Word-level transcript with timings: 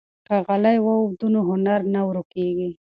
که 0.27 0.35
غالۍ 0.45 0.77
ووبدو 0.81 1.25
نو 1.35 1.39
هنر 1.51 1.79
نه 1.93 2.01
ورکيږي. 2.07 2.69